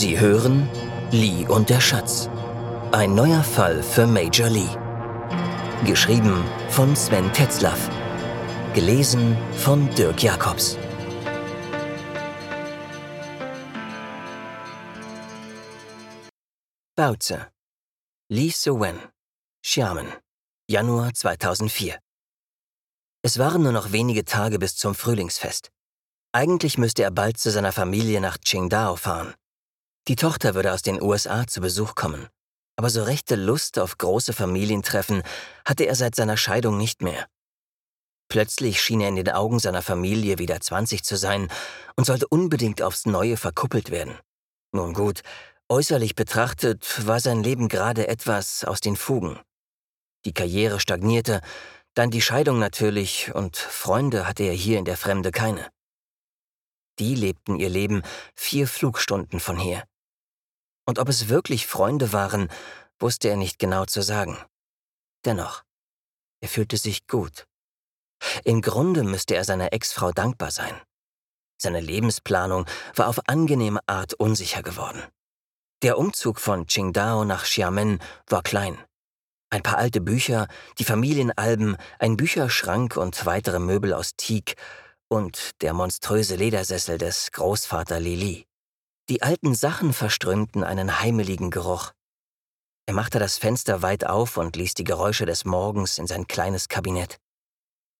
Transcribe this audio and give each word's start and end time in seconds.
Sie 0.00 0.16
hören 0.20 0.70
Lee 1.10 1.44
und 1.48 1.70
der 1.70 1.80
Schatz. 1.80 2.30
Ein 2.92 3.16
neuer 3.16 3.42
Fall 3.42 3.82
für 3.82 4.06
Major 4.06 4.48
Lee. 4.48 4.70
Geschrieben 5.84 6.44
von 6.70 6.94
Sven 6.94 7.32
Tetzlaff. 7.32 7.90
Gelesen 8.74 9.36
von 9.56 9.92
Dirk 9.96 10.22
Jacobs. 10.22 10.78
Bauze. 16.94 17.48
Lee 18.28 18.50
So-wen. 18.50 19.00
Xiamen. 19.64 20.06
Januar 20.70 21.12
2004. 21.12 21.98
Es 23.22 23.40
waren 23.40 23.64
nur 23.64 23.72
noch 23.72 23.90
wenige 23.90 24.24
Tage 24.24 24.60
bis 24.60 24.76
zum 24.76 24.94
Frühlingsfest. 24.94 25.72
Eigentlich 26.30 26.78
müsste 26.78 27.02
er 27.02 27.10
bald 27.10 27.36
zu 27.38 27.50
seiner 27.50 27.72
Familie 27.72 28.20
nach 28.20 28.38
Qingdao 28.38 28.94
fahren. 28.94 29.34
Die 30.08 30.16
Tochter 30.16 30.54
würde 30.54 30.72
aus 30.72 30.80
den 30.80 31.02
USA 31.02 31.46
zu 31.46 31.60
Besuch 31.60 31.94
kommen. 31.94 32.28
Aber 32.76 32.88
so 32.88 33.02
rechte 33.02 33.34
Lust 33.34 33.78
auf 33.78 33.98
große 33.98 34.32
Familientreffen 34.32 35.22
hatte 35.66 35.84
er 35.84 35.94
seit 35.94 36.14
seiner 36.14 36.38
Scheidung 36.38 36.78
nicht 36.78 37.02
mehr. 37.02 37.26
Plötzlich 38.30 38.80
schien 38.80 39.02
er 39.02 39.08
in 39.08 39.16
den 39.16 39.28
Augen 39.30 39.58
seiner 39.58 39.82
Familie 39.82 40.38
wieder 40.38 40.60
20 40.60 41.04
zu 41.04 41.16
sein 41.16 41.48
und 41.96 42.04
sollte 42.06 42.26
unbedingt 42.28 42.80
aufs 42.80 43.04
Neue 43.04 43.36
verkuppelt 43.36 43.90
werden. 43.90 44.14
Nun 44.72 44.94
gut, 44.94 45.20
äußerlich 45.68 46.14
betrachtet 46.14 47.06
war 47.06 47.20
sein 47.20 47.42
Leben 47.42 47.68
gerade 47.68 48.08
etwas 48.08 48.64
aus 48.64 48.80
den 48.80 48.96
Fugen. 48.96 49.38
Die 50.24 50.32
Karriere 50.32 50.80
stagnierte, 50.80 51.42
dann 51.92 52.10
die 52.10 52.22
Scheidung 52.22 52.58
natürlich 52.58 53.34
und 53.34 53.58
Freunde 53.58 54.26
hatte 54.26 54.44
er 54.44 54.54
hier 54.54 54.78
in 54.78 54.86
der 54.86 54.96
Fremde 54.96 55.32
keine. 55.32 55.68
Die 56.98 57.14
lebten 57.14 57.56
ihr 57.56 57.68
Leben 57.68 58.02
vier 58.34 58.66
Flugstunden 58.66 59.38
von 59.38 59.58
hier. 59.58 59.84
Und 60.88 60.98
ob 60.98 61.10
es 61.10 61.28
wirklich 61.28 61.66
Freunde 61.66 62.14
waren, 62.14 62.48
wusste 62.98 63.28
er 63.28 63.36
nicht 63.36 63.58
genau 63.58 63.84
zu 63.84 64.00
sagen. 64.00 64.38
Dennoch, 65.26 65.62
er 66.40 66.48
fühlte 66.48 66.78
sich 66.78 67.06
gut. 67.06 67.46
Im 68.42 68.62
Grunde 68.62 69.04
müsste 69.04 69.36
er 69.36 69.44
seiner 69.44 69.74
Ex-Frau 69.74 70.12
dankbar 70.12 70.50
sein. 70.50 70.74
Seine 71.60 71.80
Lebensplanung 71.80 72.64
war 72.94 73.08
auf 73.08 73.28
angenehme 73.28 73.80
Art 73.86 74.14
unsicher 74.14 74.62
geworden. 74.62 75.02
Der 75.82 75.98
Umzug 75.98 76.40
von 76.40 76.66
Qingdao 76.66 77.26
nach 77.26 77.42
Xiamen 77.42 77.98
war 78.26 78.42
klein. 78.42 78.82
Ein 79.50 79.62
paar 79.62 79.76
alte 79.76 80.00
Bücher, 80.00 80.48
die 80.78 80.84
Familienalben, 80.84 81.76
ein 81.98 82.16
Bücherschrank 82.16 82.96
und 82.96 83.26
weitere 83.26 83.58
Möbel 83.58 83.92
aus 83.92 84.16
Teak 84.16 84.54
und 85.08 85.50
der 85.60 85.74
monströse 85.74 86.36
Ledersessel 86.36 86.96
des 86.96 87.30
Großvater 87.32 88.00
Lili. 88.00 88.47
Die 89.08 89.22
alten 89.22 89.54
Sachen 89.54 89.94
verströmten 89.94 90.62
einen 90.62 91.00
heimeligen 91.00 91.50
Geruch. 91.50 91.92
Er 92.86 92.94
machte 92.94 93.18
das 93.18 93.38
Fenster 93.38 93.80
weit 93.80 94.04
auf 94.04 94.36
und 94.36 94.54
ließ 94.54 94.74
die 94.74 94.84
Geräusche 94.84 95.24
des 95.24 95.46
Morgens 95.46 95.96
in 95.96 96.06
sein 96.06 96.26
kleines 96.26 96.68
Kabinett. 96.68 97.18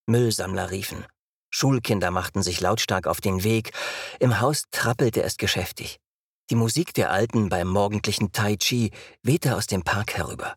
Müllsammler 0.07 0.71
riefen. 0.71 1.07
Schulkinder 1.51 2.11
machten 2.11 2.43
sich 2.43 2.61
lautstark 2.61 3.07
auf 3.07 3.23
den 3.23 3.43
Weg. 3.43 3.73
Im 4.21 4.41
Haus 4.41 4.65
trappelte 4.71 5.23
es 5.23 5.39
geschäftig. 5.39 5.99
Die 6.51 6.57
Musik 6.57 6.93
der 6.93 7.11
Alten 7.11 7.49
beim 7.49 7.69
morgendlichen 7.69 8.33
Tai 8.33 8.57
Chi 8.57 8.91
wehte 9.23 9.57
aus 9.57 9.67
dem 9.67 9.83
Park 9.83 10.17
herüber. 10.17 10.57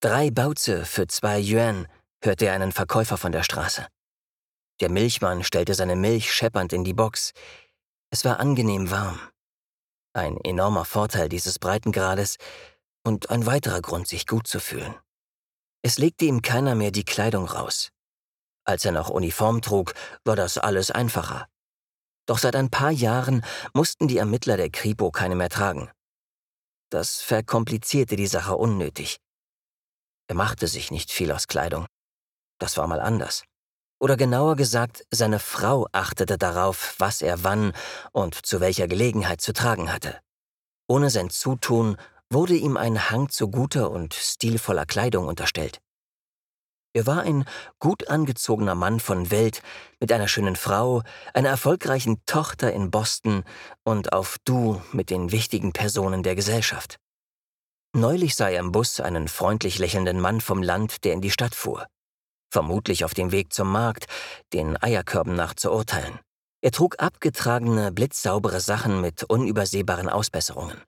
Drei 0.00 0.30
Bauze 0.30 0.84
für 0.84 1.06
zwei 1.06 1.40
Yuan, 1.40 1.86
hörte 2.20 2.46
er 2.46 2.54
einen 2.54 2.72
Verkäufer 2.72 3.16
von 3.16 3.32
der 3.32 3.42
Straße. 3.42 3.86
Der 4.80 4.90
Milchmann 4.90 5.44
stellte 5.44 5.74
seine 5.74 5.94
Milch 5.94 6.32
scheppernd 6.32 6.72
in 6.72 6.82
die 6.82 6.94
Box. 6.94 7.32
Es 8.10 8.24
war 8.24 8.40
angenehm 8.40 8.90
warm. 8.90 9.20
Ein 10.16 10.36
enormer 10.44 10.84
Vorteil 10.84 11.28
dieses 11.28 11.58
Breitengrades 11.58 12.36
und 13.04 13.30
ein 13.30 13.46
weiterer 13.46 13.82
Grund, 13.82 14.06
sich 14.06 14.28
gut 14.28 14.46
zu 14.46 14.60
fühlen. 14.60 14.94
Es 15.82 15.98
legte 15.98 16.24
ihm 16.24 16.40
keiner 16.40 16.76
mehr 16.76 16.92
die 16.92 17.04
Kleidung 17.04 17.46
raus. 17.46 17.90
Als 18.64 18.84
er 18.84 18.92
noch 18.92 19.10
Uniform 19.10 19.60
trug, 19.60 19.92
war 20.24 20.36
das 20.36 20.56
alles 20.56 20.92
einfacher. 20.92 21.48
Doch 22.26 22.38
seit 22.38 22.54
ein 22.54 22.70
paar 22.70 22.92
Jahren 22.92 23.44
mussten 23.74 24.06
die 24.06 24.18
Ermittler 24.18 24.56
der 24.56 24.70
Kripo 24.70 25.10
keine 25.10 25.34
mehr 25.34 25.50
tragen. 25.50 25.90
Das 26.90 27.20
verkomplizierte 27.20 28.14
die 28.14 28.28
Sache 28.28 28.56
unnötig. 28.56 29.18
Er 30.28 30.36
machte 30.36 30.68
sich 30.68 30.92
nicht 30.92 31.10
viel 31.10 31.32
aus 31.32 31.48
Kleidung. 31.48 31.86
Das 32.60 32.76
war 32.76 32.86
mal 32.86 33.00
anders. 33.00 33.42
Oder 34.00 34.16
genauer 34.16 34.56
gesagt, 34.56 35.06
seine 35.10 35.38
Frau 35.38 35.86
achtete 35.92 36.36
darauf, 36.36 36.94
was 36.98 37.22
er 37.22 37.44
wann 37.44 37.72
und 38.12 38.34
zu 38.46 38.60
welcher 38.60 38.88
Gelegenheit 38.88 39.40
zu 39.40 39.52
tragen 39.52 39.92
hatte. 39.92 40.18
Ohne 40.88 41.10
sein 41.10 41.30
Zutun 41.30 41.96
wurde 42.30 42.54
ihm 42.54 42.76
ein 42.76 43.10
Hang 43.10 43.28
zu 43.28 43.48
guter 43.48 43.90
und 43.90 44.12
stilvoller 44.12 44.86
Kleidung 44.86 45.26
unterstellt. 45.26 45.80
Er 46.96 47.06
war 47.06 47.22
ein 47.22 47.44
gut 47.80 48.08
angezogener 48.08 48.74
Mann 48.74 49.00
von 49.00 49.30
Welt 49.30 49.62
mit 49.98 50.12
einer 50.12 50.28
schönen 50.28 50.54
Frau, 50.54 51.02
einer 51.32 51.48
erfolgreichen 51.48 52.24
Tochter 52.26 52.72
in 52.72 52.90
Boston 52.90 53.42
und 53.82 54.12
auf 54.12 54.36
Du 54.44 54.80
mit 54.92 55.10
den 55.10 55.32
wichtigen 55.32 55.72
Personen 55.72 56.22
der 56.22 56.36
Gesellschaft. 56.36 56.98
Neulich 57.96 58.36
sah 58.36 58.48
er 58.48 58.60
im 58.60 58.70
Bus 58.70 59.00
einen 59.00 59.28
freundlich 59.28 59.78
lächelnden 59.78 60.20
Mann 60.20 60.40
vom 60.40 60.62
Land, 60.62 61.04
der 61.04 61.14
in 61.14 61.20
die 61.20 61.30
Stadt 61.30 61.54
fuhr 61.54 61.86
vermutlich 62.54 63.04
auf 63.04 63.14
dem 63.14 63.32
Weg 63.32 63.52
zum 63.52 63.70
Markt, 63.70 64.06
den 64.52 64.80
Eierkörben 64.80 65.34
nach 65.34 65.54
zu 65.54 65.72
urteilen. 65.72 66.20
Er 66.62 66.70
trug 66.70 67.00
abgetragene, 67.00 67.90
blitzsaubere 67.90 68.60
Sachen 68.60 69.00
mit 69.00 69.24
unübersehbaren 69.24 70.08
Ausbesserungen. 70.08 70.80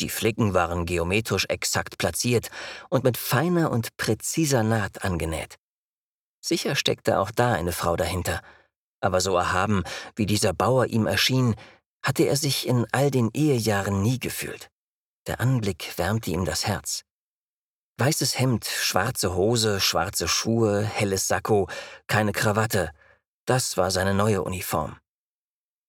Die 0.00 0.08
Flicken 0.08 0.54
waren 0.54 0.86
geometrisch 0.86 1.44
exakt 1.50 1.98
platziert 1.98 2.48
und 2.88 3.04
mit 3.04 3.18
feiner 3.18 3.70
und 3.70 3.94
präziser 3.98 4.62
Naht 4.62 5.04
angenäht. 5.04 5.58
Sicher 6.42 6.74
steckte 6.74 7.18
auch 7.18 7.30
da 7.30 7.52
eine 7.52 7.72
Frau 7.72 7.96
dahinter, 7.96 8.40
aber 9.02 9.20
so 9.20 9.36
erhaben, 9.36 9.84
wie 10.16 10.24
dieser 10.24 10.54
Bauer 10.54 10.86
ihm 10.86 11.06
erschien, 11.06 11.56
hatte 12.02 12.24
er 12.24 12.36
sich 12.36 12.66
in 12.66 12.86
all 12.92 13.10
den 13.10 13.28
Ehejahren 13.34 14.00
nie 14.00 14.18
gefühlt. 14.18 14.70
Der 15.26 15.40
Anblick 15.40 15.98
wärmte 15.98 16.30
ihm 16.30 16.46
das 16.46 16.66
Herz. 16.66 17.04
Weißes 18.00 18.38
Hemd, 18.38 18.64
schwarze 18.64 19.34
Hose, 19.34 19.78
schwarze 19.78 20.26
Schuhe, 20.26 20.80
helles 20.82 21.28
Sakko, 21.28 21.68
keine 22.06 22.32
Krawatte. 22.32 22.92
Das 23.44 23.76
war 23.76 23.90
seine 23.90 24.14
neue 24.14 24.42
Uniform. 24.42 24.96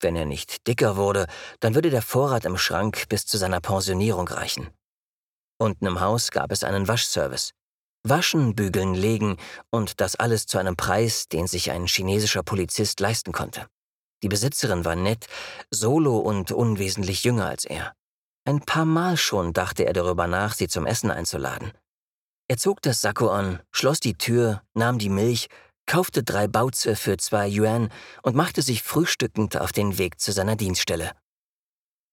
Wenn 0.01 0.17
er 0.17 0.25
nicht 0.25 0.67
dicker 0.67 0.97
wurde, 0.97 1.25
dann 1.61 1.73
würde 1.73 1.89
der 1.89 2.01
Vorrat 2.01 2.44
im 2.44 2.57
Schrank 2.57 3.07
bis 3.07 3.25
zu 3.25 3.38
seiner 3.38 3.61
Pensionierung 3.61 4.27
reichen. 4.27 4.72
Unten 5.57 5.85
im 5.85 6.01
Haus 6.01 6.31
gab 6.31 6.51
es 6.51 6.66
einen 6.66 6.89
Waschservice. 6.89 7.53
Waschen, 8.03 8.55
bügeln, 8.55 8.93
legen 8.93 9.38
und 9.69 10.01
das 10.01 10.17
alles 10.17 10.47
zu 10.47 10.57
einem 10.57 10.75
Preis, 10.75 11.29
den 11.29 11.47
sich 11.47 11.72
ein 11.72 11.85
chinesischer 11.85 12.43
Polizist 12.43 12.99
leisten 12.99 13.31
konnte. 13.31 13.67
Die 14.22 14.28
Besitzerin 14.28 14.83
war 14.83 14.97
nett, 14.97 15.28
solo 15.69 16.17
und 16.17 16.51
unwesentlich 16.51 17.23
jünger 17.23 17.45
als 17.45 17.63
er. 17.63 17.93
Ein 18.43 18.59
paar 18.59 18.83
Mal 18.83 19.16
schon 19.16 19.53
dachte 19.53 19.85
er 19.85 19.93
darüber 19.93 20.28
nach, 20.28 20.55
sie 20.55 20.67
zum 20.67 20.85
Essen 20.85 21.09
einzuladen. 21.09 21.72
Er 22.51 22.57
zog 22.57 22.81
das 22.81 23.00
Sakko 23.00 23.29
an, 23.29 23.62
schloss 23.72 24.01
die 24.01 24.17
Tür, 24.17 24.62
nahm 24.73 25.00
die 25.00 25.07
Milch, 25.07 25.47
kaufte 25.85 26.22
drei 26.22 26.50
Bauze 26.50 26.97
für 26.97 27.16
zwei 27.16 27.47
Yuan 27.47 27.88
und 28.23 28.35
machte 28.35 28.62
sich 28.62 28.84
frühstückend 28.84 29.56
auf 29.56 29.72
den 29.72 29.97
Weg 29.97 30.19
zu 30.19 30.34
seiner 30.34 30.57
Dienststelle. 30.57 31.13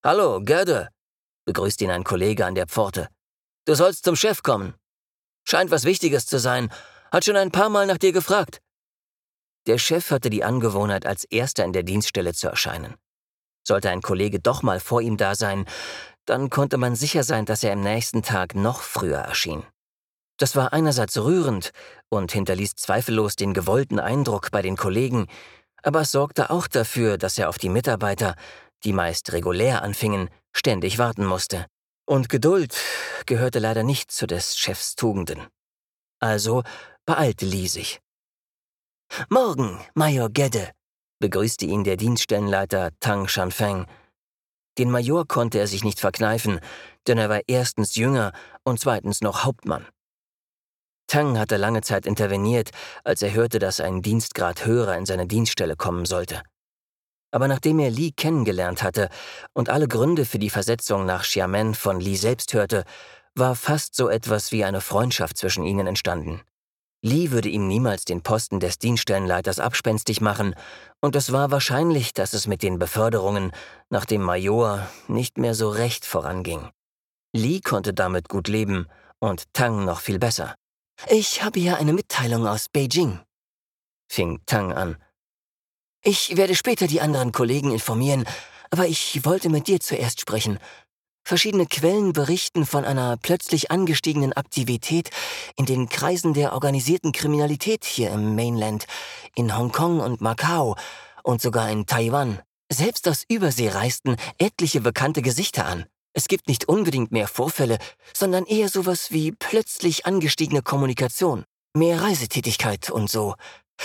Hallo, 0.05 0.41
Gerda, 0.41 0.91
begrüßte 1.45 1.83
ihn 1.83 1.91
ein 1.91 2.05
Kollege 2.05 2.47
an 2.47 2.55
der 2.55 2.69
Pforte. 2.69 3.09
Du 3.65 3.75
sollst 3.75 4.05
zum 4.05 4.15
Chef 4.15 4.45
kommen. 4.45 4.75
Scheint 5.43 5.73
was 5.73 5.83
Wichtiges 5.83 6.27
zu 6.27 6.39
sein. 6.39 6.73
Hat 7.11 7.25
schon 7.25 7.37
ein 7.37 7.51
paar 7.51 7.69
Mal 7.69 7.87
nach 7.87 7.99
dir 7.99 8.13
gefragt. 8.13 8.61
Der 9.67 9.79
Chef 9.79 10.09
hatte 10.13 10.31
die 10.31 10.45
Angewohnheit, 10.45 11.05
als 11.05 11.25
erster 11.25 11.65
in 11.65 11.73
der 11.73 11.83
Dienststelle 11.83 12.33
zu 12.33 12.47
erscheinen. 12.47 12.95
Sollte 13.67 13.91
ein 13.91 14.03
Kollege 14.03 14.39
doch 14.39 14.63
mal 14.63 14.79
vor 14.79 15.01
ihm 15.01 15.17
da 15.17 15.35
sein, 15.35 15.67
dann 16.27 16.49
konnte 16.49 16.77
man 16.77 16.95
sicher 16.95 17.25
sein, 17.25 17.45
dass 17.45 17.65
er 17.65 17.73
am 17.73 17.81
nächsten 17.81 18.23
Tag 18.23 18.55
noch 18.55 18.83
früher 18.83 19.19
erschien. 19.19 19.67
Das 20.39 20.55
war 20.55 20.73
einerseits 20.73 21.19
rührend 21.19 21.73
und 22.09 22.33
hinterließ 22.33 22.77
zweifellos 22.77 23.37
den 23.37 23.55
gewollten 23.55 23.99
Eindruck 23.99 24.51
bei 24.53 24.63
den 24.63 24.77
Kollegen, 24.77 25.27
aber 25.83 26.03
es 26.03 26.13
sorgte 26.13 26.51
auch 26.51 26.69
dafür, 26.69 27.19
dass 27.19 27.39
er 27.39 27.49
auf 27.49 27.59
die 27.59 27.69
Mitarbeiter, 27.69 28.35
die 28.85 28.93
meist 28.93 29.33
regulär 29.33 29.83
anfingen, 29.83 30.31
ständig 30.53 30.99
warten 30.99 31.25
musste. 31.25 31.67
Und 32.07 32.29
Geduld 32.29 32.75
gehörte 33.27 33.59
leider 33.59 33.83
nicht 33.83 34.11
zu 34.11 34.27
des 34.27 34.57
Chefs 34.57 34.95
Tugenden. 34.95 35.47
Also 36.21 36.63
beeilte 37.05 37.45
Lee 37.45 37.67
sich. 37.67 38.01
Morgen, 39.29 39.81
Major 39.95 40.31
Gedde, 40.31 40.71
begrüßte 41.19 41.67
ihn 41.67 41.85
der 41.85 41.97
Dienststellenleiter 41.97 42.91
Tang 43.01 43.29
Shanfeng. 43.29 43.87
Den 44.79 44.91
Major 44.91 45.27
konnte 45.27 45.59
er 45.59 45.67
sich 45.67 45.83
nicht 45.83 46.01
verkneifen, 46.01 46.61
denn 47.07 47.19
er 47.19 47.29
war 47.29 47.41
erstens 47.47 47.97
jünger 47.97 48.33
und 48.65 48.79
zweitens 48.79 49.21
noch 49.21 49.45
Hauptmann. 49.45 49.87
Tang 51.09 51.39
hatte 51.39 51.57
lange 51.57 51.81
Zeit 51.81 52.07
interveniert, 52.07 52.71
als 53.03 53.23
er 53.23 53.33
hörte, 53.33 53.59
dass 53.59 53.81
ein 53.81 54.03
Dienstgrad 54.03 54.67
höherer 54.67 54.97
in 54.97 55.07
seine 55.07 55.27
Dienststelle 55.27 55.75
kommen 55.75 56.05
sollte. 56.05 56.43
Aber 57.31 57.49
nachdem 57.49 57.79
er 57.79 57.91
Lee 57.91 58.13
kennengelernt 58.13 58.83
hatte 58.83 59.09
und 59.55 59.71
alle 59.71 59.89
Gründe 59.89 60.27
für 60.27 60.39
die 60.39 60.51
Versetzung 60.51 61.07
nach 61.07 61.23
Xiamen 61.23 61.75
von 61.75 61.99
Lee 61.99 62.17
selbst 62.17 62.53
hörte, 62.53 62.85
war 63.35 63.55
fast 63.55 63.95
so 63.95 64.09
etwas 64.09 64.53
wie 64.53 64.65
eine 64.65 64.81
Freundschaft 64.81 65.39
zwischen 65.39 65.65
ihnen 65.65 65.87
entstanden. 65.87 66.43
Lee 67.03 67.31
würde 67.31 67.49
ihm 67.49 67.69
niemals 67.69 68.05
den 68.05 68.23
Posten 68.23 68.61
des 68.61 68.79
Dienststellenleiters 68.79 69.61
abspenstig 69.61 70.21
machen, 70.21 70.55
und 71.01 71.17
es 71.17 71.33
war 71.33 71.51
wahrscheinlich, 71.51 72.13
dass 72.13 72.33
es 72.33 72.47
mit 72.47 72.63
den 72.63 72.79
Beförderungen 72.79 73.53
nach 73.89 74.05
dem 74.05 74.23
Major 74.23 74.87
nicht 75.07 75.39
mehr 75.39 75.55
so 75.55 75.71
recht 75.71 76.05
voranging. 76.05 76.69
Lee 77.33 77.61
konnte 77.61 77.95
damit 77.95 78.29
gut 78.29 78.49
leben 78.49 78.89
und 79.21 79.45
Tang 79.53 79.85
noch 79.85 80.01
viel 80.01 80.19
besser. 80.19 80.55
Ich 81.07 81.45
habe 81.45 81.61
hier 81.61 81.77
eine 81.77 81.93
Mitteilung 81.93 82.47
aus 82.47 82.69
Beijing, 82.69 83.21
fing 84.09 84.41
Tang 84.47 84.73
an. 84.73 84.97
Ich 86.03 86.37
werde 86.37 86.57
später 86.57 86.87
die 86.89 87.01
anderen 87.01 87.31
Kollegen 87.31 87.71
informieren, 87.71 88.25
aber 88.71 88.87
ich 88.87 89.25
wollte 89.25 89.49
mit 89.49 89.69
dir 89.69 89.79
zuerst 89.79 90.21
sprechen. 90.21 90.59
Verschiedene 91.25 91.67
Quellen 91.67 92.13
berichten 92.13 92.67
von 92.67 92.85
einer 92.85 93.17
plötzlich 93.17 93.71
angestiegenen 93.71 94.33
Aktivität 94.33 95.11
in 95.57 95.67
den 95.67 95.89
Kreisen 95.89 96.35
der 96.35 96.53
organisierten 96.53 97.13
Kriminalität 97.13 97.85
hier 97.85 98.11
im 98.11 98.35
Mainland, 98.35 98.87
in 99.35 99.57
Hongkong 99.57 100.01
und 100.01 100.21
Macau 100.21 100.77
und 101.23 101.41
sogar 101.41 101.71
in 101.71 101.87
Taiwan. 101.87 102.41
Selbst 102.71 103.07
aus 103.09 103.25
Übersee 103.29 103.69
reisten 103.69 104.17
etliche 104.39 104.81
bekannte 104.81 105.23
Gesichter 105.23 105.67
an. 105.67 105.87
Es 106.13 106.29
gibt 106.29 106.49
nicht 106.49 106.69
unbedingt 106.69 107.13
mehr 107.13 107.29
Vorfälle, 107.29 107.79
sondern 108.15 108.45
eher 108.45 108.69
sowas 108.69 109.13
wie 109.13 109.33
plötzlich 109.33 110.07
angestiegene 110.07 110.63
Kommunikation, 110.63 111.45
mehr 111.75 112.03
Reisetätigkeit 112.03 112.91
und 112.91 113.11
so. 113.11 113.35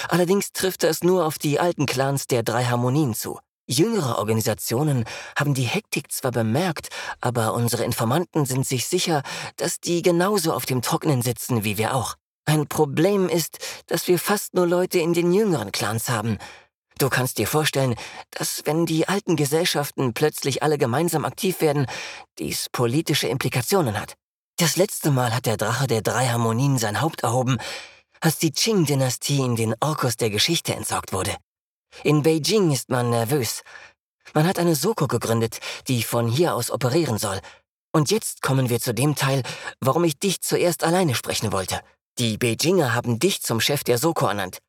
Allerdings 0.09 0.51
trifft 0.51 0.83
es 0.83 1.03
nur 1.03 1.25
auf 1.25 1.37
die 1.37 1.59
alten 1.59 1.85
Clans 1.85 2.27
der 2.27 2.43
drei 2.43 2.65
Harmonien 2.65 3.13
zu. 3.13 3.39
Jüngere 3.65 4.17
Organisationen 4.17 5.05
haben 5.37 5.53
die 5.53 5.63
Hektik 5.63 6.11
zwar 6.11 6.31
bemerkt, 6.31 6.89
aber 7.21 7.53
unsere 7.53 7.85
Informanten 7.85 8.45
sind 8.45 8.67
sich 8.67 8.87
sicher, 8.87 9.23
dass 9.55 9.79
die 9.79 10.01
genauso 10.01 10.53
auf 10.53 10.65
dem 10.65 10.81
Trockenen 10.81 11.21
sitzen 11.21 11.63
wie 11.63 11.77
wir 11.77 11.95
auch. 11.95 12.15
Ein 12.45 12.67
Problem 12.67 13.29
ist, 13.29 13.59
dass 13.87 14.07
wir 14.09 14.19
fast 14.19 14.53
nur 14.53 14.67
Leute 14.67 14.99
in 14.99 15.13
den 15.13 15.31
jüngeren 15.31 15.71
Clans 15.71 16.09
haben. 16.09 16.39
Du 16.97 17.09
kannst 17.09 17.37
dir 17.37 17.47
vorstellen, 17.47 17.95
dass 18.31 18.61
wenn 18.65 18.85
die 18.85 19.07
alten 19.07 19.35
Gesellschaften 19.35 20.13
plötzlich 20.13 20.63
alle 20.63 20.77
gemeinsam 20.77 21.25
aktiv 21.25 21.61
werden, 21.61 21.87
dies 22.39 22.69
politische 22.71 23.27
Implikationen 23.27 23.99
hat. 23.99 24.15
Das 24.57 24.75
letzte 24.75 25.11
Mal 25.11 25.33
hat 25.33 25.45
der 25.45 25.57
Drache 25.57 25.87
der 25.87 26.01
drei 26.01 26.27
Harmonien 26.27 26.77
sein 26.77 27.01
Haupt 27.01 27.23
erhoben, 27.23 27.57
als 28.21 28.37
die 28.37 28.51
Qing-Dynastie 28.51 29.39
in 29.39 29.55
den 29.55 29.75
Orkus 29.79 30.15
der 30.15 30.29
Geschichte 30.29 30.75
entsorgt 30.75 31.11
wurde. 31.11 31.35
In 32.03 32.23
Beijing 32.23 32.71
ist 32.71 32.89
man 32.89 33.09
nervös. 33.09 33.63
Man 34.33 34.47
hat 34.47 34.59
eine 34.59 34.75
Soko 34.75 35.07
gegründet, 35.07 35.59
die 35.87 36.03
von 36.03 36.27
hier 36.27 36.55
aus 36.55 36.71
operieren 36.71 37.17
soll. 37.17 37.39
Und 37.91 38.09
jetzt 38.09 38.41
kommen 38.41 38.69
wir 38.69 38.79
zu 38.79 38.93
dem 38.93 39.15
Teil, 39.15 39.43
warum 39.79 40.03
ich 40.03 40.17
dich 40.17 40.41
zuerst 40.41 40.83
alleine 40.83 41.15
sprechen 41.15 41.51
wollte. 41.51 41.81
Die 42.17 42.37
Beijinger 42.37 42.93
haben 42.93 43.19
dich 43.19 43.41
zum 43.41 43.59
Chef 43.59 43.83
der 43.83 43.97
Soko 43.97 44.27
ernannt. 44.27 44.59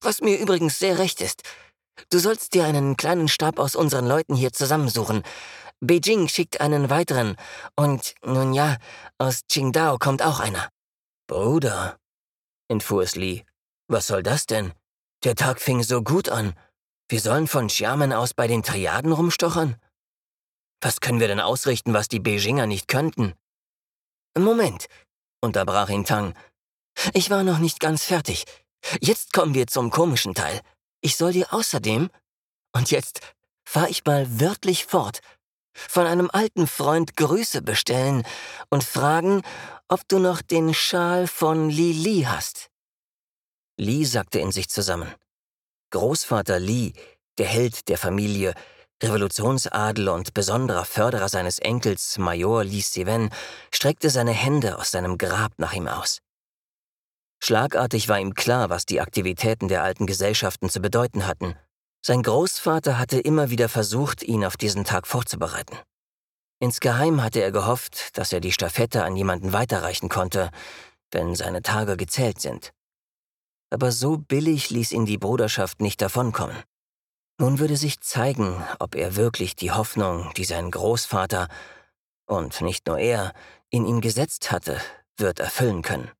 Was 0.00 0.20
mir 0.20 0.38
übrigens 0.38 0.78
sehr 0.78 0.98
recht 0.98 1.20
ist. 1.20 1.42
Du 2.10 2.18
sollst 2.18 2.54
dir 2.54 2.64
einen 2.64 2.96
kleinen 2.96 3.28
Stab 3.28 3.58
aus 3.58 3.74
unseren 3.74 4.06
Leuten 4.06 4.34
hier 4.34 4.52
zusammensuchen. 4.52 5.22
Beijing 5.80 6.28
schickt 6.28 6.60
einen 6.60 6.90
weiteren. 6.90 7.36
Und, 7.76 8.14
nun 8.24 8.54
ja, 8.54 8.76
aus 9.18 9.42
Qingdao 9.48 9.98
kommt 9.98 10.22
auch 10.22 10.40
einer. 10.40 10.68
Bruder, 11.26 11.98
entfuhr 12.68 13.02
es 13.02 13.16
Li. 13.16 13.44
Was 13.88 14.06
soll 14.06 14.22
das 14.22 14.46
denn? 14.46 14.72
Der 15.24 15.34
Tag 15.34 15.60
fing 15.60 15.82
so 15.82 16.02
gut 16.02 16.28
an. 16.28 16.54
Wir 17.08 17.20
sollen 17.20 17.46
von 17.46 17.68
Xiamen 17.68 18.12
aus 18.12 18.34
bei 18.34 18.46
den 18.46 18.62
Triaden 18.62 19.12
rumstochern? 19.12 19.76
Was 20.80 21.00
können 21.00 21.20
wir 21.20 21.28
denn 21.28 21.40
ausrichten, 21.40 21.94
was 21.94 22.08
die 22.08 22.20
Beijinger 22.20 22.66
nicht 22.66 22.88
könnten? 22.88 23.34
Moment, 24.36 24.86
unterbrach 25.40 25.88
ihn 25.88 26.04
Tang. 26.04 26.34
Ich 27.14 27.30
war 27.30 27.42
noch 27.42 27.58
nicht 27.58 27.80
ganz 27.80 28.04
fertig. 28.04 28.44
Jetzt 29.00 29.32
kommen 29.32 29.54
wir 29.54 29.66
zum 29.66 29.90
komischen 29.90 30.34
Teil. 30.34 30.60
Ich 31.00 31.16
soll 31.16 31.32
dir 31.32 31.52
außerdem, 31.52 32.10
und 32.72 32.90
jetzt 32.90 33.20
fahr 33.64 33.88
ich 33.88 34.04
mal 34.04 34.40
wörtlich 34.40 34.86
fort, 34.86 35.20
von 35.74 36.06
einem 36.06 36.30
alten 36.32 36.66
Freund 36.66 37.16
Grüße 37.16 37.62
bestellen 37.62 38.26
und 38.70 38.82
fragen, 38.84 39.42
ob 39.88 40.08
du 40.08 40.18
noch 40.18 40.42
den 40.42 40.74
Schal 40.74 41.26
von 41.26 41.70
Li 41.70 41.92
Li 41.92 42.22
hast. 42.22 42.70
Li 43.78 44.04
sackte 44.04 44.38
in 44.38 44.52
sich 44.52 44.68
zusammen. 44.68 45.14
Großvater 45.90 46.58
Li, 46.58 46.94
der 47.38 47.46
Held 47.46 47.88
der 47.88 47.98
Familie, 47.98 48.54
Revolutionsadel 49.02 50.08
und 50.08 50.32
besonderer 50.32 50.86
Förderer 50.86 51.28
seines 51.28 51.58
Enkels 51.58 52.16
Major 52.16 52.64
Li 52.64 52.80
Seven, 52.80 53.30
streckte 53.72 54.08
seine 54.08 54.32
Hände 54.32 54.78
aus 54.78 54.90
seinem 54.90 55.18
Grab 55.18 55.52
nach 55.58 55.74
ihm 55.74 55.86
aus. 55.86 56.20
Schlagartig 57.42 58.08
war 58.08 58.18
ihm 58.18 58.34
klar, 58.34 58.70
was 58.70 58.86
die 58.86 59.00
Aktivitäten 59.00 59.68
der 59.68 59.82
alten 59.82 60.06
Gesellschaften 60.06 60.68
zu 60.68 60.80
bedeuten 60.80 61.26
hatten. 61.26 61.54
Sein 62.04 62.22
Großvater 62.22 62.98
hatte 62.98 63.18
immer 63.20 63.50
wieder 63.50 63.68
versucht, 63.68 64.22
ihn 64.22 64.44
auf 64.44 64.56
diesen 64.56 64.84
Tag 64.84 65.06
vorzubereiten. 65.06 65.76
Insgeheim 66.60 67.22
hatte 67.22 67.42
er 67.42 67.52
gehofft, 67.52 68.16
dass 68.16 68.32
er 68.32 68.40
die 68.40 68.52
Stafette 68.52 69.04
an 69.04 69.16
jemanden 69.16 69.52
weiterreichen 69.52 70.08
konnte, 70.08 70.50
wenn 71.10 71.34
seine 71.34 71.62
Tage 71.62 71.96
gezählt 71.96 72.40
sind 72.40 72.72
aber 73.70 73.92
so 73.92 74.18
billig 74.18 74.70
ließ 74.70 74.92
ihn 74.92 75.06
die 75.06 75.18
Bruderschaft 75.18 75.80
nicht 75.80 76.00
davonkommen. 76.00 76.56
Nun 77.38 77.58
würde 77.58 77.76
sich 77.76 78.00
zeigen, 78.00 78.64
ob 78.78 78.94
er 78.94 79.16
wirklich 79.16 79.56
die 79.56 79.72
Hoffnung, 79.72 80.32
die 80.36 80.44
sein 80.44 80.70
Großvater 80.70 81.48
und 82.26 82.60
nicht 82.62 82.86
nur 82.86 82.98
er 82.98 83.32
in 83.70 83.84
ihn 83.86 84.00
gesetzt 84.00 84.50
hatte, 84.50 84.80
wird 85.16 85.40
erfüllen 85.40 85.82
können. 85.82 86.10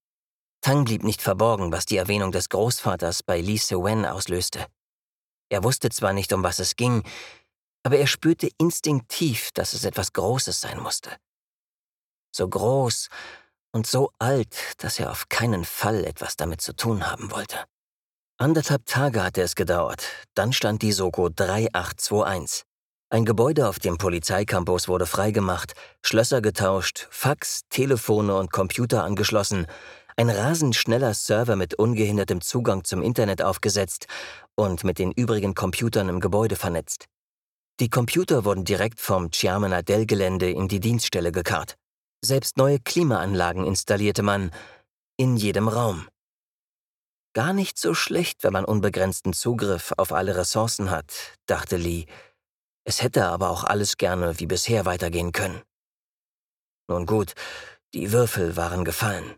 Tang 0.66 0.84
blieb 0.84 1.04
nicht 1.04 1.22
verborgen, 1.22 1.70
was 1.70 1.86
die 1.86 1.96
Erwähnung 1.96 2.32
des 2.32 2.48
Großvaters 2.48 3.22
bei 3.22 3.40
Li 3.40 3.56
Sewen 3.56 4.04
auslöste. 4.04 4.66
Er 5.48 5.62
wusste 5.62 5.90
zwar 5.90 6.12
nicht, 6.12 6.32
um 6.32 6.42
was 6.42 6.58
es 6.58 6.74
ging, 6.74 7.04
aber 7.84 7.98
er 7.98 8.08
spürte 8.08 8.48
instinktiv, 8.58 9.52
dass 9.54 9.74
es 9.74 9.84
etwas 9.84 10.12
Großes 10.12 10.60
sein 10.60 10.80
musste. 10.80 11.10
So 12.34 12.48
groß, 12.48 13.10
und 13.70 13.86
so 13.86 14.10
alt, 14.18 14.56
dass 14.78 14.98
er 14.98 15.12
auf 15.12 15.28
keinen 15.28 15.64
Fall 15.64 16.04
etwas 16.04 16.34
damit 16.34 16.60
zu 16.60 16.74
tun 16.74 17.08
haben 17.08 17.30
wollte. 17.30 17.58
Anderthalb 18.36 18.86
Tage 18.86 19.22
hatte 19.22 19.42
es 19.42 19.54
gedauert, 19.54 20.04
dann 20.34 20.52
stand 20.52 20.82
die 20.82 20.90
Soko 20.90 21.28
3821. 21.28 22.64
Ein 23.08 23.24
Gebäude 23.24 23.68
auf 23.68 23.78
dem 23.78 23.98
Polizeicampus 23.98 24.88
wurde 24.88 25.06
freigemacht, 25.06 25.74
Schlösser 26.02 26.40
getauscht, 26.42 27.06
Fax, 27.12 27.60
Telefone 27.70 28.34
und 28.34 28.50
Computer 28.50 29.04
angeschlossen, 29.04 29.68
ein 30.16 30.30
rasend 30.30 30.74
schneller 30.74 31.12
Server 31.12 31.56
mit 31.56 31.74
ungehindertem 31.74 32.40
Zugang 32.40 32.84
zum 32.84 33.02
Internet 33.02 33.42
aufgesetzt 33.42 34.06
und 34.54 34.82
mit 34.82 34.98
den 34.98 35.12
übrigen 35.12 35.54
Computern 35.54 36.08
im 36.08 36.20
Gebäude 36.20 36.56
vernetzt. 36.56 37.06
Die 37.80 37.90
Computer 37.90 38.46
wurden 38.46 38.64
direkt 38.64 39.00
vom 39.00 39.30
Chiamana 39.30 39.82
Dell-Gelände 39.82 40.50
in 40.50 40.68
die 40.68 40.80
Dienststelle 40.80 41.32
gekarrt. 41.32 41.76
Selbst 42.24 42.56
neue 42.56 42.80
Klimaanlagen 42.80 43.66
installierte 43.66 44.22
man 44.22 44.50
in 45.18 45.36
jedem 45.36 45.68
Raum. 45.68 46.08
Gar 47.34 47.52
nicht 47.52 47.78
so 47.78 47.92
schlecht, 47.92 48.42
wenn 48.44 48.54
man 48.54 48.64
unbegrenzten 48.64 49.34
Zugriff 49.34 49.92
auf 49.98 50.12
alle 50.12 50.36
Ressourcen 50.36 50.90
hat, 50.90 51.12
dachte 51.44 51.76
Lee. 51.76 52.06
Es 52.84 53.02
hätte 53.02 53.26
aber 53.26 53.50
auch 53.50 53.64
alles 53.64 53.98
gerne 53.98 54.40
wie 54.40 54.46
bisher 54.46 54.86
weitergehen 54.86 55.32
können. 55.32 55.60
Nun 56.88 57.04
gut, 57.04 57.34
die 57.92 58.12
Würfel 58.12 58.56
waren 58.56 58.86
gefallen. 58.86 59.34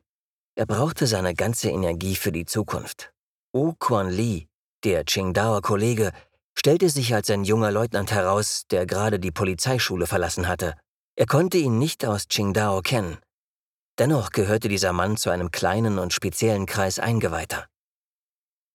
Er 0.59 0.67
brauchte 0.67 1.07
seine 1.07 1.37
ganze 1.37 1.71
Energie 1.71 2.17
für 2.17 2.33
die 2.33 2.45
Zukunft. 2.45 3.13
Wu 3.53 3.75
Quan 3.79 4.11
Li, 4.11 4.49
der 4.83 5.05
Qingdaoer 5.05 5.63
Kollege, 5.63 6.11
stellte 6.59 6.91
sich 6.91 7.15
als 7.15 7.31
ein 7.31 7.45
junger 7.45 7.71
Leutnant 7.71 8.11
heraus, 8.11 8.65
der 8.69 8.85
gerade 8.85 9.21
die 9.21 9.31
Polizeischule 9.31 10.09
verlassen 10.09 10.49
hatte. 10.49 10.75
Er 11.15 11.27
konnte 11.27 11.59
ihn 11.59 11.79
nicht 11.79 12.05
aus 12.05 12.27
Qingdao 12.27 12.83
kennen. 12.83 13.19
Dennoch 14.01 14.31
gehörte 14.31 14.67
dieser 14.67 14.93
Mann 14.93 15.17
zu 15.17 15.31
einem 15.31 15.53
kleinen 15.53 16.01
und 16.01 16.13
speziellen 16.13 16.67
Kreis 16.67 16.99
Eingeweihter. 16.99 17.69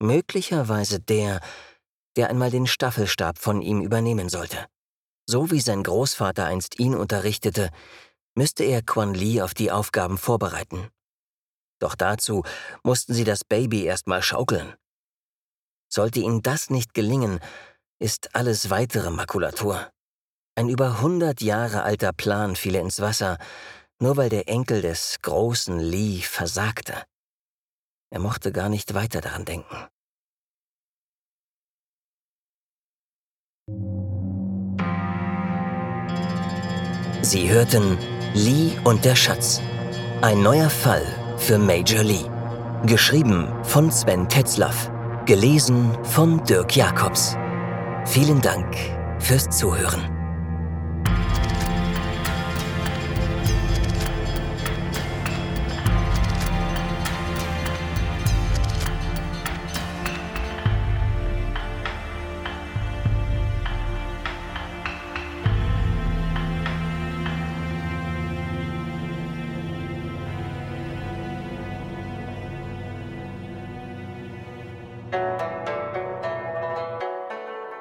Möglicherweise 0.02 1.02
der, 1.02 1.42
der 2.16 2.30
einmal 2.30 2.50
den 2.50 2.66
Staffelstab 2.66 3.40
von 3.40 3.62
ihm 3.62 3.82
übernehmen 3.82 4.30
sollte. 4.30 4.68
So 5.26 5.52
wie 5.52 5.60
sein 5.60 5.84
Großvater 5.84 6.46
einst 6.46 6.80
ihn 6.80 6.96
unterrichtete, 6.96 7.72
müsste 8.36 8.64
er 8.64 8.84
Quan 8.84 9.14
Li 9.14 9.42
auf 9.42 9.54
die 9.54 9.70
Aufgaben 9.70 10.18
vorbereiten. 10.18 10.88
Doch 11.84 11.96
dazu 11.96 12.44
mussten 12.84 13.14
sie 13.14 13.26
das 13.26 13.44
Baby 13.44 13.84
erstmal 13.84 14.22
schaukeln. 14.22 14.74
Sollte 15.92 16.22
ihnen 16.22 16.42
das 16.42 16.70
nicht 16.70 16.94
gelingen, 16.94 17.42
ist 18.00 18.36
alles 18.36 18.70
weitere 18.70 19.10
Makulatur. 19.10 19.92
Ein 20.56 20.70
über 20.70 20.92
100 20.92 21.42
Jahre 21.42 21.84
alter 21.84 22.14
Plan 22.14 22.56
fiel 22.56 22.76
ins 22.76 23.02
Wasser, 23.02 23.38
nur 24.00 24.16
weil 24.16 24.30
der 24.30 24.48
Enkel 24.48 24.82
des 24.82 25.18
großen 25.24 25.78
Lee 25.78 26.22
versagte. 26.22 27.04
Er 28.12 28.20
mochte 28.22 28.54
gar 28.54 28.70
nicht 28.70 28.94
weiter 28.94 29.20
daran 29.20 29.44
denken. 29.44 29.76
Sie 37.22 37.50
hörten 37.50 37.98
Lee 38.34 38.80
und 38.86 39.04
der 39.04 39.18
Schatz. 39.18 39.60
Ein 40.22 40.42
neuer 40.42 40.70
Fall 40.70 41.23
für 41.44 41.58
Major 41.58 42.04
Lee. 42.04 42.24
Geschrieben 42.86 43.50
von 43.64 43.92
Sven 43.92 44.30
Tetzlaff. 44.30 44.90
Gelesen 45.26 45.92
von 46.04 46.42
Dirk 46.46 46.74
Jacobs. 46.74 47.36
Vielen 48.06 48.40
Dank 48.40 48.74
fürs 49.20 49.50
Zuhören. 49.50 50.23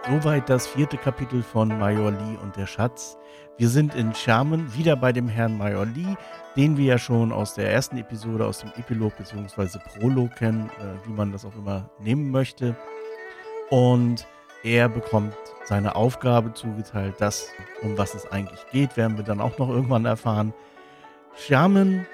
Soweit 0.08 0.48
das 0.50 0.66
vierte 0.66 0.98
Kapitel 0.98 1.42
von 1.42 1.68
Major 1.78 2.10
Lee 2.10 2.36
und 2.42 2.54
der 2.56 2.66
Schatz. 2.66 3.16
Wir 3.56 3.68
sind 3.68 3.94
in 3.94 4.14
Sherman 4.14 4.74
wieder 4.74 4.94
bei 4.94 5.12
dem 5.12 5.26
Herrn 5.26 5.56
Major 5.56 5.86
Lee, 5.86 6.16
den 6.56 6.76
wir 6.76 6.84
ja 6.84 6.98
schon 6.98 7.32
aus 7.32 7.54
der 7.54 7.72
ersten 7.72 7.96
Episode, 7.96 8.46
aus 8.46 8.58
dem 8.58 8.70
Epilog 8.76 9.16
bzw. 9.16 9.78
Prolog 9.78 10.36
kennen, 10.36 10.70
äh, 10.78 11.06
wie 11.06 11.12
man 11.12 11.32
das 11.32 11.44
auch 11.44 11.56
immer 11.56 11.90
nehmen 11.98 12.30
möchte. 12.30 12.76
Und 13.70 14.26
er 14.62 14.88
bekommt 14.88 15.34
seine 15.64 15.96
Aufgabe 15.96 16.52
zugeteilt. 16.52 17.14
Das, 17.18 17.48
um 17.80 17.96
was 17.96 18.14
es 18.14 18.30
eigentlich 18.30 18.60
geht, 18.70 18.96
werden 18.96 19.16
wir 19.16 19.24
dann 19.24 19.40
auch 19.40 19.56
noch 19.58 19.70
irgendwann 19.70 20.04
erfahren. 20.04 20.52
Sherman 21.36 22.06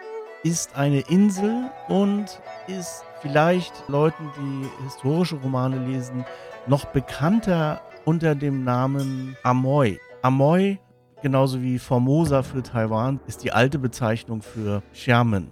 ist 0.45 0.77
eine 0.77 1.01
Insel 1.01 1.71
und 1.89 2.41
ist 2.69 3.05
vielleicht 3.21 3.89
Leuten, 3.89 4.31
die 4.39 4.85
historische 4.85 5.37
Romane 5.37 5.79
lesen, 5.87 6.25
noch 6.67 6.85
bekannter 6.87 7.81
unter 8.05 8.35
dem 8.35 8.65
Namen 8.65 9.37
Amoy. 9.43 9.99
Amoy, 10.23 10.79
genauso 11.23 11.63
wie 11.63 11.79
Formosa 11.79 12.43
für 12.43 12.63
Taiwan, 12.63 13.21
ist 13.27 13.45
die 13.45 13.53
alte 13.53 13.79
Bezeichnung 13.79 14.43
für 14.43 14.83
Sherman. 14.93 15.49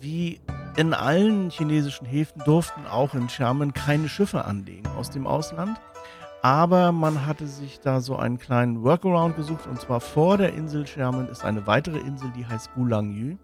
Wie 0.00 0.40
in 0.76 0.92
allen 0.92 1.50
chinesischen 1.50 2.06
Häfen 2.06 2.42
durften 2.44 2.86
auch 2.86 3.14
in 3.14 3.28
Sherman 3.28 3.72
keine 3.72 4.08
Schiffe 4.08 4.44
anlegen 4.44 4.86
aus 4.98 5.10
dem 5.10 5.26
Ausland. 5.26 5.80
Aber 6.42 6.92
man 6.92 7.24
hatte 7.26 7.46
sich 7.46 7.80
da 7.80 8.00
so 8.00 8.16
einen 8.16 8.38
kleinen 8.38 8.82
Workaround 8.82 9.34
gesucht 9.36 9.66
und 9.66 9.80
zwar 9.80 10.00
vor 10.00 10.36
der 10.36 10.52
Insel 10.52 10.86
Sherman 10.86 11.28
ist 11.28 11.42
eine 11.42 11.66
weitere 11.66 11.98
Insel, 11.98 12.30
die 12.36 12.44
heißt 12.44 12.74
Bulangyu. 12.74 13.38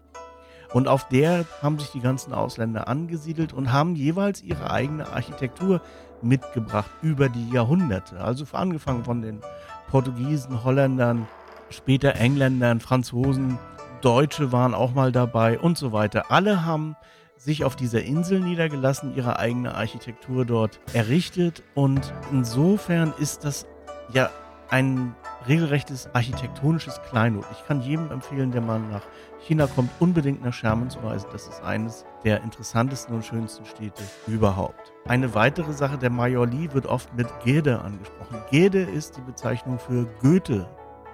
Und 0.73 0.87
auf 0.87 1.07
der 1.09 1.45
haben 1.61 1.79
sich 1.79 1.91
die 1.91 1.99
ganzen 1.99 2.33
Ausländer 2.33 2.87
angesiedelt 2.87 3.53
und 3.53 3.71
haben 3.71 3.95
jeweils 3.95 4.41
ihre 4.41 4.71
eigene 4.71 5.07
Architektur 5.09 5.81
mitgebracht 6.21 6.89
über 7.01 7.29
die 7.29 7.49
Jahrhunderte. 7.49 8.19
Also 8.19 8.45
angefangen 8.53 9.03
von 9.03 9.21
den 9.21 9.41
Portugiesen, 9.89 10.63
Holländern, 10.63 11.27
später 11.69 12.15
Engländern, 12.15 12.79
Franzosen, 12.79 13.59
Deutsche 14.01 14.51
waren 14.51 14.73
auch 14.73 14.93
mal 14.93 15.11
dabei 15.11 15.59
und 15.59 15.77
so 15.77 15.91
weiter. 15.91 16.31
Alle 16.31 16.65
haben 16.65 16.95
sich 17.37 17.63
auf 17.63 17.75
dieser 17.75 18.03
Insel 18.03 18.39
niedergelassen, 18.39 19.15
ihre 19.15 19.39
eigene 19.39 19.73
Architektur 19.75 20.45
dort 20.45 20.79
errichtet 20.93 21.63
und 21.73 22.13
insofern 22.31 23.13
ist 23.19 23.43
das 23.45 23.65
ja 24.13 24.29
ein 24.69 25.15
regelrechtes 25.47 26.09
architektonisches 26.13 27.01
Kleinod. 27.09 27.45
Ich 27.51 27.65
kann 27.65 27.81
jedem 27.81 28.11
empfehlen, 28.11 28.51
der 28.51 28.61
mal 28.61 28.79
nach 28.79 29.03
China 29.39 29.67
kommt, 29.67 29.89
unbedingt 29.99 30.43
nach 30.43 30.53
Sherman 30.53 30.89
zu 30.89 30.99
reisen. 30.99 31.27
Das 31.31 31.47
ist 31.47 31.61
eines 31.63 32.05
der 32.23 32.43
interessantesten 32.43 33.15
und 33.15 33.25
schönsten 33.25 33.65
Städte 33.65 34.03
überhaupt. 34.27 34.93
Eine 35.05 35.33
weitere 35.33 35.73
Sache, 35.73 35.97
der 35.97 36.09
Major 36.09 36.45
Li 36.45 36.71
wird 36.73 36.85
oft 36.85 37.13
mit 37.15 37.27
Gede 37.43 37.79
angesprochen. 37.79 38.41
Gede 38.51 38.81
ist 38.81 39.17
die 39.17 39.21
Bezeichnung 39.21 39.79
für 39.79 40.05
Goethe 40.21 40.67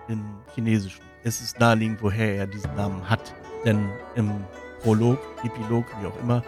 im 0.07 0.23
Chinesischen. 0.53 1.03
Es 1.23 1.41
ist 1.41 1.59
naheliegend, 1.59 2.01
woher 2.01 2.35
er 2.35 2.47
diesen 2.47 2.73
Namen 2.75 3.09
hat. 3.09 3.33
Denn 3.65 3.89
im 4.15 4.31
Prolog, 4.81 5.19
Epilog, 5.43 5.85
wie 6.01 6.07
auch 6.07 6.19
immer, 6.21 6.43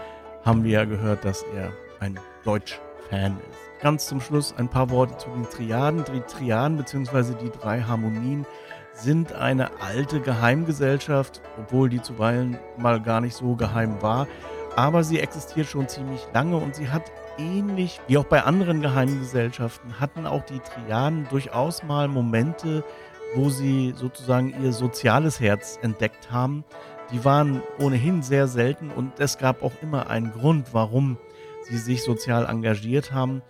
haben 0.45 0.63
wir 0.63 0.71
ja 0.71 0.85
gehört, 0.85 1.25
dass 1.25 1.43
er 1.55 1.71
ein 1.99 2.19
Deutsch-Fan 2.43 3.37
ist. 3.49 3.68
Ganz 3.81 4.07
zum 4.07 4.19
Schluss 4.19 4.53
ein 4.57 4.67
paar 4.67 4.89
Worte 4.89 5.17
zu 5.17 5.29
den 5.29 5.49
Triaden. 5.49 6.03
Die 6.13 6.19
Triaden 6.19 6.77
bzw. 6.77 7.33
die 7.41 7.49
drei 7.49 7.81
Harmonien 7.81 8.45
sind 8.93 9.31
eine 9.31 9.79
alte 9.79 10.19
Geheimgesellschaft, 10.19 11.41
obwohl 11.57 11.87
die 11.87 12.01
zuweilen 12.01 12.57
mal 12.77 13.01
gar 13.01 13.21
nicht 13.21 13.35
so 13.35 13.55
geheim 13.55 14.01
war. 14.01 14.27
Aber 14.75 15.05
sie 15.05 15.19
existiert 15.19 15.67
schon 15.67 15.87
ziemlich 15.87 16.27
lange 16.33 16.57
und 16.57 16.75
sie 16.75 16.89
hat 16.89 17.03
ähnlich 17.37 18.01
wie 18.07 18.17
auch 18.17 18.25
bei 18.25 18.43
anderen 18.43 18.81
Geheimgesellschaften, 18.81 19.99
hatten 20.01 20.27
auch 20.27 20.43
die 20.43 20.59
Triaden 20.59 21.27
durchaus 21.29 21.81
mal 21.83 22.09
Momente, 22.09 22.83
wo 23.33 23.49
sie 23.49 23.93
sozusagen 23.95 24.61
ihr 24.61 24.73
soziales 24.73 25.39
Herz 25.39 25.79
entdeckt 25.81 26.31
haben. 26.31 26.65
Die 27.11 27.23
waren 27.23 27.61
ohnehin 27.79 28.21
sehr 28.23 28.47
selten 28.47 28.91
und 28.91 29.19
es 29.19 29.37
gab 29.37 29.63
auch 29.63 29.73
immer 29.81 30.09
einen 30.09 30.33
Grund, 30.33 30.73
warum 30.73 31.17
sie 31.63 31.77
sich 31.77 32.03
sozial 32.03 32.45
engagiert 32.45 33.11
haben. 33.11 33.41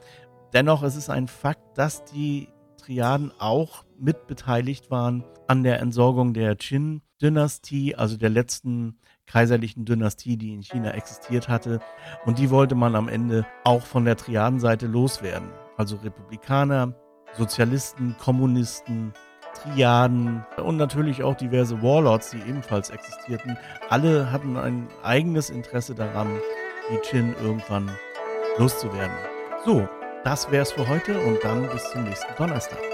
Dennoch 0.54 0.84
ist 0.84 0.96
es 0.96 1.10
ein 1.10 1.28
Fakt, 1.28 1.78
dass 1.78 2.04
die 2.06 2.50
Triaden 2.78 3.32
auch 3.40 3.84
mitbeteiligt 4.00 4.90
waren 4.90 5.24
an 5.48 5.64
der 5.64 5.80
Entsorgung 5.80 6.34
der 6.34 6.56
Qin-Dynastie, 6.56 7.96
also 7.96 8.18
der 8.18 8.30
letzten 8.30 8.98
kaiserlichen 9.28 9.86
Dynastie, 9.86 10.38
die 10.38 10.54
in 10.54 10.64
China 10.64 10.92
existiert 10.92 11.50
hatte. 11.50 11.80
Und 12.26 12.40
die 12.40 12.50
wollte 12.50 12.74
man 12.74 12.96
am 12.96 13.10
Ende 13.10 13.46
auch 13.64 13.84
von 13.84 14.06
der 14.06 14.18
Triadenseite 14.18 14.88
loswerden. 14.88 15.50
Also 15.78 15.98
Republikaner, 15.98 16.96
Sozialisten, 17.38 18.16
Kommunisten, 18.18 19.14
Triaden 19.54 20.44
und 20.58 20.78
natürlich 20.78 21.24
auch 21.24 21.36
diverse 21.36 21.82
Warlords, 21.82 22.32
die 22.32 22.40
ebenfalls 22.40 22.90
existierten. 22.90 23.58
Alle 23.90 24.32
hatten 24.32 24.58
ein 24.58 24.88
eigenes 25.04 25.50
Interesse 25.50 25.94
daran, 25.94 26.28
die 26.92 26.98
Qin 26.98 27.36
irgendwann 27.42 27.92
loszuwerden. 28.58 29.16
So, 29.66 29.88
das 30.30 30.52
wär's 30.52 30.74
für 30.74 30.88
heute 30.88 31.20
und 31.20 31.44
dann 31.44 31.68
bis 31.70 31.90
zum 31.90 32.04
nächsten 32.04 32.36
Donnerstag. 32.38 32.89